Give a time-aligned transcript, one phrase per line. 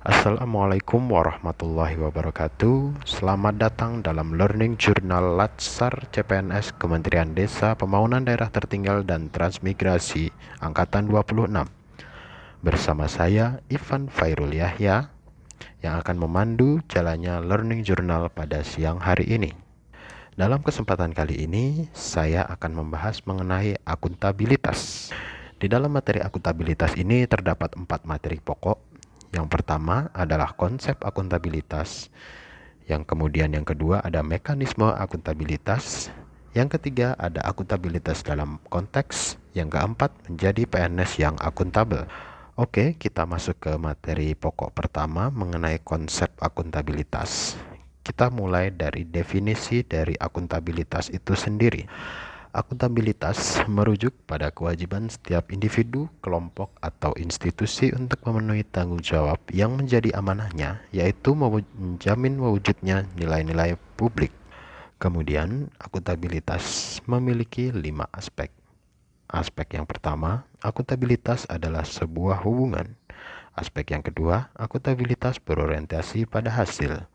[0.00, 3.04] Assalamualaikum warahmatullahi wabarakatuh.
[3.04, 10.32] Selamat datang dalam Learning Journal Latsar CPNS Kementerian Desa Pembangunan Daerah Tertinggal dan Transmigrasi
[10.64, 11.52] Angkatan 26
[12.64, 15.12] Bersama saya Ivan Fairul Yahya
[15.84, 19.52] Yang akan memandu jalannya Learning Journal pada siang hari ini.
[20.32, 25.12] Dalam kesempatan kali ini saya akan membahas mengenai akuntabilitas.
[25.60, 28.89] Di dalam materi akuntabilitas ini terdapat empat materi pokok
[29.30, 32.10] yang pertama adalah konsep akuntabilitas.
[32.90, 36.10] Yang kemudian yang kedua ada mekanisme akuntabilitas.
[36.50, 39.38] Yang ketiga ada akuntabilitas dalam konteks.
[39.54, 42.10] Yang keempat menjadi PNS yang akuntabel.
[42.58, 47.54] Oke, kita masuk ke materi pokok pertama mengenai konsep akuntabilitas.
[48.02, 51.86] Kita mulai dari definisi dari akuntabilitas itu sendiri.
[52.50, 60.10] Akuntabilitas merujuk pada kewajiban setiap individu, kelompok, atau institusi untuk memenuhi tanggung jawab yang menjadi
[60.18, 64.34] amanahnya, yaitu menjamin mewujudnya nilai-nilai publik.
[64.98, 68.50] Kemudian, akuntabilitas memiliki lima aspek.
[69.30, 72.98] Aspek yang pertama, akuntabilitas adalah sebuah hubungan.
[73.54, 77.06] Aspek yang kedua, akuntabilitas berorientasi pada hasil.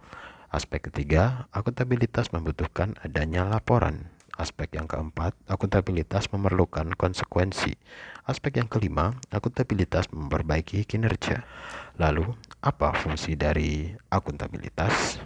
[0.47, 4.14] Aspek ketiga, akuntabilitas membutuhkan adanya laporan.
[4.35, 7.79] Aspek yang keempat, akuntabilitas memerlukan konsekuensi.
[8.27, 11.47] Aspek yang kelima, akuntabilitas memperbaiki kinerja.
[11.95, 15.23] Lalu, apa fungsi dari akuntabilitas?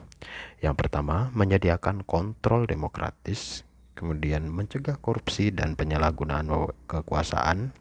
[0.62, 3.66] Yang pertama, menyediakan kontrol demokratis,
[3.98, 6.46] kemudian mencegah korupsi dan penyalahgunaan
[6.86, 7.74] kekuasaan.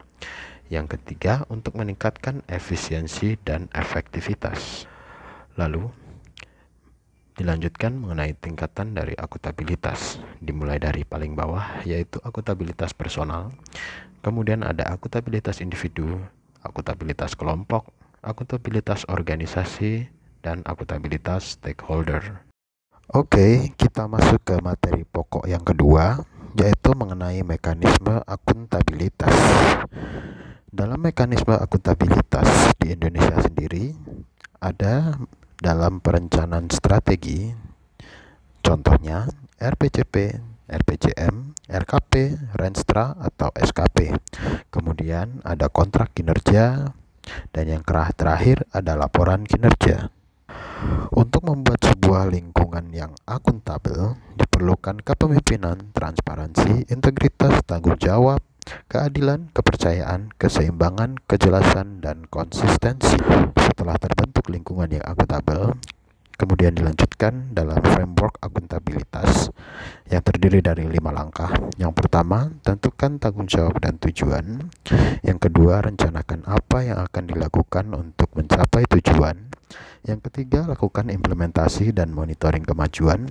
[0.73, 4.89] Yang ketiga, untuk meningkatkan efisiensi dan efektivitas.
[5.61, 5.93] Lalu,
[7.39, 13.55] Dilanjutkan mengenai tingkatan dari akuntabilitas, dimulai dari paling bawah yaitu akuntabilitas personal,
[14.27, 16.19] kemudian ada akuntabilitas individu,
[16.67, 17.95] akuntabilitas kelompok,
[18.27, 20.11] akuntabilitas organisasi,
[20.43, 22.43] dan akuntabilitas stakeholder.
[23.15, 26.27] Oke, kita masuk ke materi pokok yang kedua,
[26.59, 29.31] yaitu mengenai mekanisme akuntabilitas.
[30.75, 33.95] Dalam mekanisme akuntabilitas di Indonesia sendiri,
[34.59, 35.15] ada
[35.69, 37.53] dalam perencanaan strategi
[38.65, 39.29] contohnya
[39.61, 42.13] RPCP, RPCM, RKP,
[42.57, 44.17] Renstra atau SKP.
[44.73, 46.97] Kemudian ada kontrak kinerja
[47.53, 50.09] dan yang terakhir ada laporan kinerja.
[51.13, 58.41] Untuk membuat sebuah lingkungan yang akuntabel, diperlukan kepemimpinan, transparansi, integritas, tanggung jawab,
[58.89, 63.17] keadilan, kepercayaan, keseimbangan, kejelasan, dan konsistensi.
[63.57, 65.77] Setelah terbentuk lingkungan yang akuntabel,
[66.39, 69.51] kemudian dilanjutkan dalam framework akuntabilitas
[70.07, 71.51] yang terdiri dari lima langkah.
[71.77, 74.71] Yang pertama, tentukan tanggung jawab dan tujuan.
[75.27, 79.51] Yang kedua, rencanakan apa yang akan dilakukan untuk mencapai tujuan.
[80.07, 83.29] Yang ketiga, lakukan implementasi dan monitoring kemajuan.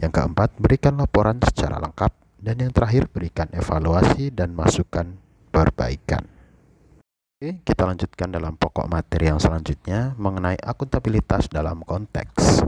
[0.00, 5.18] Yang keempat, berikan laporan secara lengkap dan yang terakhir, berikan evaluasi dan masukan
[5.50, 6.38] perbaikan.
[7.38, 12.66] Oke, kita lanjutkan dalam pokok materi yang selanjutnya mengenai akuntabilitas dalam konteks.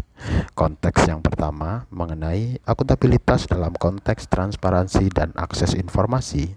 [0.55, 6.55] Konteks yang pertama mengenai akuntabilitas dalam konteks transparansi dan akses informasi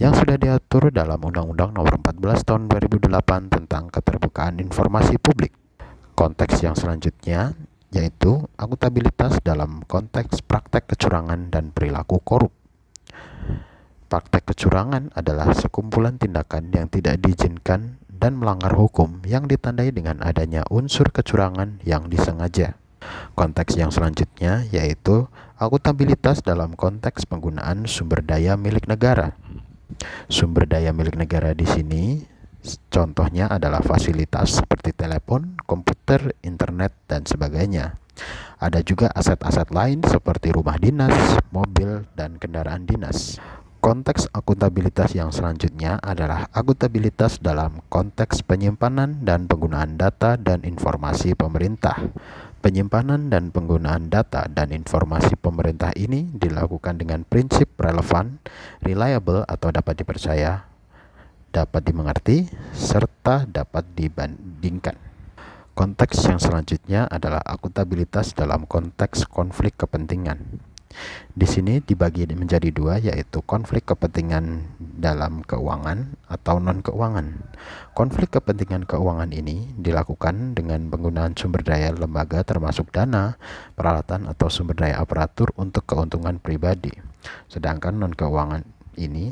[0.00, 5.52] yang sudah diatur dalam Undang-Undang Nomor 14 Tahun 2008 tentang Keterbukaan Informasi Publik.
[6.16, 7.52] Konteks yang selanjutnya
[7.90, 12.54] yaitu akuntabilitas dalam konteks praktek kecurangan dan perilaku korup.
[14.10, 20.66] Praktek kecurangan adalah sekumpulan tindakan yang tidak diizinkan dan melanggar hukum yang ditandai dengan adanya
[20.66, 22.74] unsur kecurangan yang disengaja.
[23.38, 29.38] Konteks yang selanjutnya yaitu akuntabilitas dalam konteks penggunaan sumber daya milik negara.
[30.28, 32.26] Sumber daya milik negara di sini
[32.90, 37.96] Contohnya adalah fasilitas seperti telepon, komputer, internet, dan sebagainya.
[38.60, 43.40] Ada juga aset-aset lain seperti rumah dinas, mobil, dan kendaraan dinas.
[43.80, 51.96] Konteks akuntabilitas yang selanjutnya adalah akuntabilitas dalam konteks penyimpanan dan penggunaan data dan informasi pemerintah.
[52.60, 58.36] Penyimpanan dan penggunaan data dan informasi pemerintah ini dilakukan dengan prinsip relevan,
[58.84, 60.69] reliable atau dapat dipercaya,
[61.50, 64.96] dapat dimengerti, serta dapat dibandingkan.
[65.74, 70.60] Konteks yang selanjutnya adalah akuntabilitas dalam konteks konflik kepentingan.
[71.30, 77.46] Di sini dibagi menjadi dua, yaitu konflik kepentingan dalam keuangan atau non-keuangan.
[77.94, 83.38] Konflik kepentingan keuangan ini dilakukan dengan penggunaan sumber daya lembaga termasuk dana,
[83.78, 86.90] peralatan atau sumber daya aparatur untuk keuntungan pribadi.
[87.46, 88.66] Sedangkan non-keuangan
[88.98, 89.30] ini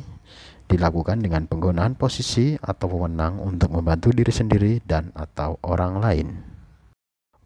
[0.69, 6.29] dilakukan dengan penggunaan posisi atau wewenang untuk membantu diri sendiri dan atau orang lain.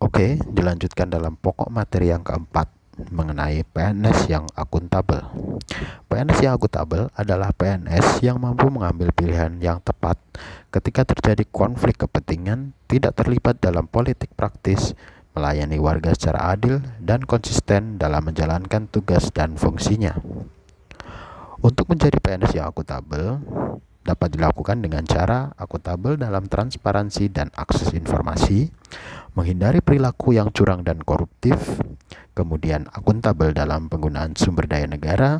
[0.02, 2.66] Oke, dilanjutkan dalam pokok materi yang keempat
[3.14, 5.22] mengenai PNS yang akuntabel.
[6.10, 10.20] PNS yang akuntabel adalah PNS yang mampu mengambil pilihan yang tepat
[10.74, 14.92] ketika terjadi konflik kepentingan, tidak terlibat dalam politik praktis,
[15.32, 20.16] melayani warga secara adil dan konsisten dalam menjalankan tugas dan fungsinya.
[21.62, 23.38] Untuk menjadi PNS yang akuntabel,
[24.02, 28.74] dapat dilakukan dengan cara akuntabel dalam transparansi dan akses informasi,
[29.38, 31.78] menghindari perilaku yang curang dan koruptif,
[32.34, 35.38] kemudian akuntabel dalam penggunaan sumber daya negara,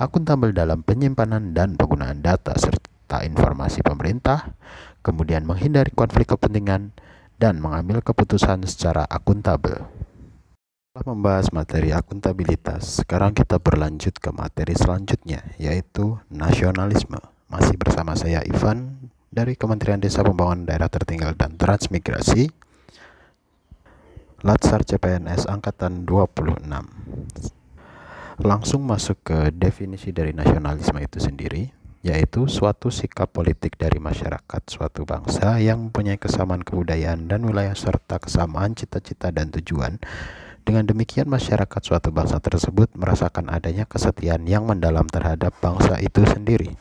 [0.00, 4.56] akuntabel dalam penyimpanan dan penggunaan data serta informasi pemerintah,
[5.04, 6.96] kemudian menghindari konflik kepentingan
[7.36, 9.84] dan mengambil keputusan secara akuntabel.
[10.92, 17.16] Setelah membahas materi akuntabilitas, sekarang kita berlanjut ke materi selanjutnya, yaitu nasionalisme.
[17.48, 22.52] Masih bersama saya Ivan dari Kementerian Desa Pembangunan Daerah Tertinggal dan Transmigrasi.
[24.44, 26.60] Latsar CPNS angkatan 26.
[28.44, 31.72] Langsung masuk ke definisi dari nasionalisme itu sendiri,
[32.04, 38.20] yaitu suatu sikap politik dari masyarakat suatu bangsa yang mempunyai kesamaan kebudayaan dan wilayah serta
[38.20, 39.96] kesamaan cita-cita dan tujuan.
[40.62, 46.78] Dengan demikian masyarakat suatu bangsa tersebut merasakan adanya kesetiaan yang mendalam terhadap bangsa itu sendiri.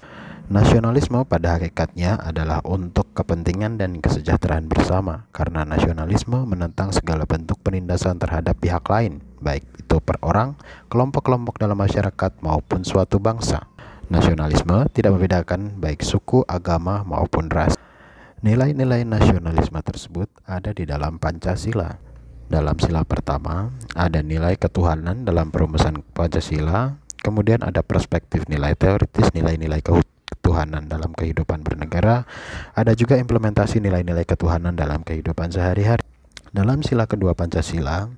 [0.52, 8.20] Nasionalisme pada hakikatnya adalah untuk kepentingan dan kesejahteraan bersama, karena nasionalisme menentang segala bentuk penindasan
[8.20, 10.60] terhadap pihak lain, baik itu per orang,
[10.92, 13.64] kelompok-kelompok dalam masyarakat, maupun suatu bangsa.
[14.12, 17.80] Nasionalisme tidak membedakan baik suku, agama, maupun ras.
[18.44, 22.11] Nilai-nilai nasionalisme tersebut ada di dalam Pancasila.
[22.52, 29.80] Dalam sila pertama, ada nilai ketuhanan dalam perumusan Pancasila, kemudian ada perspektif nilai teoritis, nilai-nilai
[29.80, 32.28] ketuhanan dalam kehidupan bernegara,
[32.76, 36.04] ada juga implementasi nilai-nilai ketuhanan dalam kehidupan sehari-hari.
[36.52, 38.12] Dalam sila kedua Pancasila,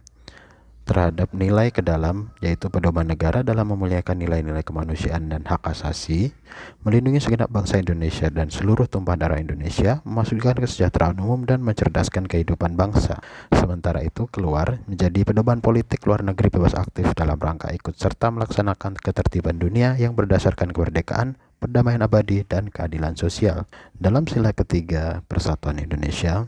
[0.83, 6.35] terhadap nilai ke dalam yaitu pedoman negara dalam memuliakan nilai-nilai kemanusiaan dan hak asasi,
[6.83, 12.75] melindungi segenap bangsa Indonesia dan seluruh tumpah darah Indonesia, memasukkan kesejahteraan umum dan mencerdaskan kehidupan
[12.75, 13.23] bangsa.
[13.55, 18.99] Sementara itu keluar menjadi pedoman politik luar negeri bebas aktif dalam rangka ikut serta melaksanakan
[18.99, 23.71] ketertiban dunia yang berdasarkan kemerdekaan, perdamaian abadi dan keadilan sosial.
[23.95, 26.43] Dalam sila ketiga Persatuan Indonesia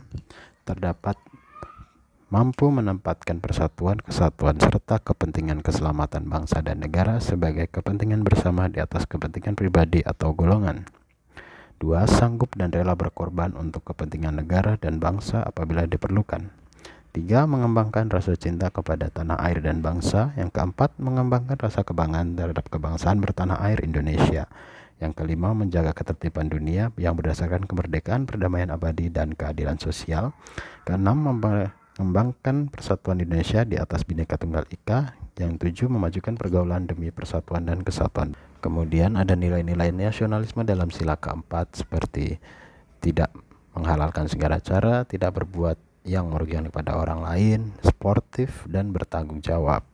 [0.66, 1.16] terdapat
[2.26, 9.06] mampu menempatkan persatuan, kesatuan, serta kepentingan keselamatan bangsa dan negara sebagai kepentingan bersama di atas
[9.06, 10.90] kepentingan pribadi atau golongan.
[11.76, 16.48] Dua, sanggup dan rela berkorban untuk kepentingan negara dan bangsa apabila diperlukan.
[17.14, 20.36] Tiga, mengembangkan rasa cinta kepada tanah air dan bangsa.
[20.36, 24.48] Yang keempat, mengembangkan rasa kebanggaan terhadap kebangsaan bertanah air Indonesia.
[25.00, 30.32] Yang kelima, menjaga ketertiban dunia yang berdasarkan kemerdekaan, perdamaian abadi, dan keadilan sosial.
[30.84, 31.24] Keenam,
[31.96, 35.16] mengembangkan persatuan Indonesia di atas Bhinneka Tunggal Ika.
[35.36, 38.36] Yang tujuh, memajukan pergaulan demi persatuan dan kesatuan.
[38.60, 42.36] Kemudian ada nilai-nilai nasionalisme dalam sila keempat seperti
[43.00, 43.32] tidak
[43.76, 45.76] menghalalkan segala cara, tidak berbuat
[46.08, 49.84] yang merugikan kepada orang lain, sportif, dan bertanggung jawab.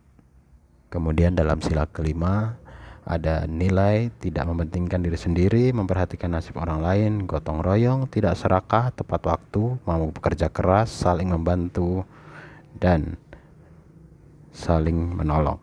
[0.91, 2.59] Kemudian dalam sila kelima,
[3.03, 9.27] ada nilai tidak mementingkan diri sendiri, memperhatikan nasib orang lain, gotong royong, tidak serakah, tepat
[9.27, 12.07] waktu, mau bekerja keras, saling membantu,
[12.79, 13.19] dan
[14.55, 15.59] saling menolong.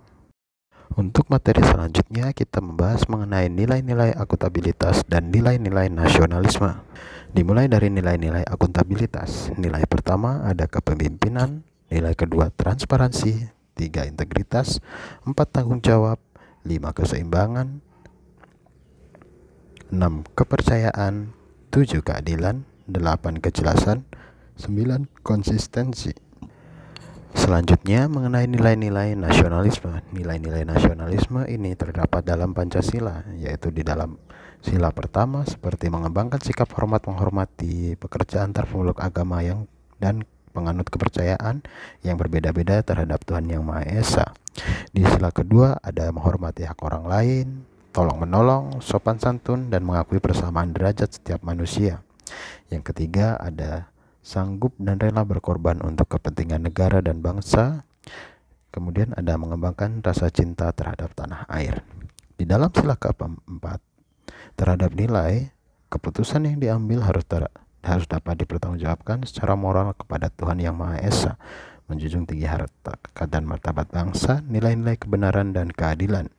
[0.99, 6.81] Untuk materi selanjutnya kita membahas mengenai nilai-nilai akuntabilitas dan nilai-nilai nasionalisme.
[7.29, 9.53] Dimulai dari nilai-nilai akuntabilitas.
[9.55, 11.61] Nilai pertama ada kepemimpinan,
[11.93, 14.81] nilai kedua transparansi, tiga integritas,
[15.23, 16.17] empat tanggung jawab,
[16.67, 17.79] 5 keseimbangan
[19.91, 21.33] 6 kepercayaan
[21.71, 24.03] 7 keadilan 8 kejelasan
[24.59, 26.11] 9 konsistensi
[27.29, 30.01] Selanjutnya mengenai nilai-nilai nasionalisme.
[30.17, 34.17] Nilai-nilai nasionalisme ini terdapat dalam Pancasila, yaitu di dalam
[34.65, 38.67] sila pertama seperti mengembangkan sikap hormat menghormati pekerjaan antar
[38.99, 39.69] agama yang
[40.01, 41.61] dan penganut kepercayaan
[42.01, 44.25] yang berbeda-beda terhadap Tuhan Yang Maha Esa.
[44.91, 47.47] Di sila kedua ada menghormati hak orang lain,
[47.95, 52.03] tolong menolong, sopan santun, dan mengakui persamaan derajat setiap manusia.
[52.69, 53.89] Yang ketiga ada
[54.21, 57.87] sanggup dan rela berkorban untuk kepentingan negara dan bangsa.
[58.69, 61.81] Kemudian ada mengembangkan rasa cinta terhadap tanah air.
[62.37, 63.81] Di dalam sila keempat,
[64.53, 65.49] terhadap nilai,
[65.89, 67.25] keputusan yang diambil harus
[67.83, 71.33] harus dapat dipertanggungjawabkan secara moral kepada Tuhan Yang Maha Esa,
[71.89, 76.29] menjunjung tinggi harta dan martabat bangsa, nilai-nilai kebenaran dan keadilan,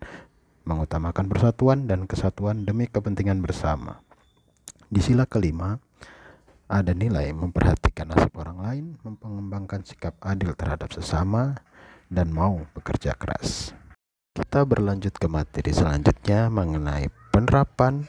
[0.68, 3.98] mengutamakan persatuan dan kesatuan demi kepentingan bersama.
[4.86, 5.78] Di sila kelima,
[6.70, 11.58] ada nilai memperhatikan nasib orang lain, mengembangkan sikap adil terhadap sesama
[12.06, 13.74] dan mau bekerja keras.
[14.30, 18.06] Kita berlanjut ke materi selanjutnya mengenai penerapan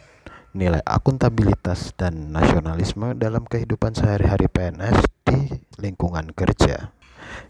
[0.51, 5.39] nilai akuntabilitas dan nasionalisme dalam kehidupan sehari-hari PNS di
[5.79, 6.91] lingkungan kerja.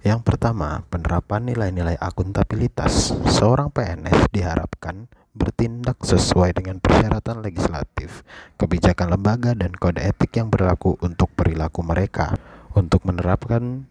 [0.05, 3.13] Yang pertama, penerapan nilai-nilai akuntabilitas.
[3.25, 8.21] Seorang PNS diharapkan bertindak sesuai dengan persyaratan legislatif,
[8.61, 12.37] kebijakan lembaga, dan kode etik yang berlaku untuk perilaku mereka.
[12.77, 13.89] Untuk menerapkan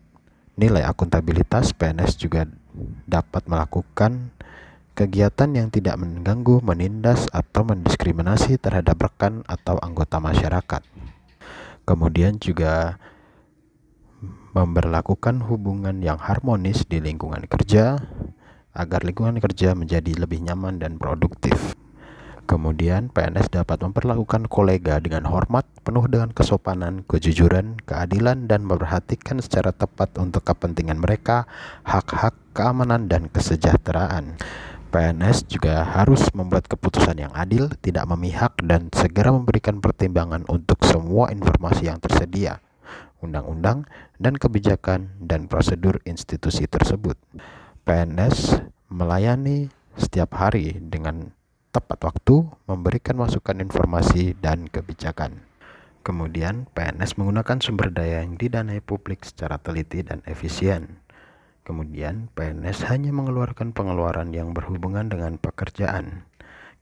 [0.54, 2.46] nilai akuntabilitas, PNS juga
[3.10, 4.30] dapat melakukan
[5.00, 10.84] kegiatan yang tidak mengganggu, menindas, atau mendiskriminasi terhadap rekan atau anggota masyarakat.
[11.88, 13.00] Kemudian juga
[14.52, 17.96] memperlakukan hubungan yang harmonis di lingkungan kerja
[18.76, 21.72] agar lingkungan kerja menjadi lebih nyaman dan produktif.
[22.44, 29.70] Kemudian, PNS dapat memperlakukan kolega dengan hormat, penuh dengan kesopanan, kejujuran, keadilan, dan memperhatikan secara
[29.70, 31.46] tepat untuk kepentingan mereka,
[31.86, 34.34] hak-hak, keamanan, dan kesejahteraan.
[34.90, 41.30] PNS juga harus membuat keputusan yang adil, tidak memihak, dan segera memberikan pertimbangan untuk semua
[41.30, 42.58] informasi yang tersedia,
[43.22, 43.86] undang-undang,
[44.18, 47.14] dan kebijakan dan prosedur institusi tersebut.
[47.86, 51.38] PNS melayani setiap hari dengan
[51.70, 55.46] tepat waktu, memberikan masukan informasi dan kebijakan.
[56.02, 60.98] Kemudian, PNS menggunakan sumber daya yang didanai publik secara teliti dan efisien
[61.70, 66.26] Kemudian, PNS hanya mengeluarkan pengeluaran yang berhubungan dengan pekerjaan.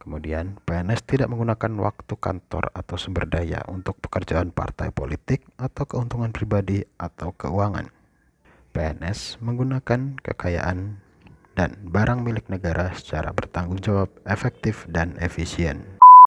[0.00, 6.32] Kemudian, PNS tidak menggunakan waktu kantor atau sumber daya untuk pekerjaan partai politik atau keuntungan
[6.32, 7.92] pribadi atau keuangan.
[8.72, 11.04] PNS menggunakan kekayaan
[11.52, 15.97] dan barang milik negara secara bertanggung jawab, efektif, dan efisien.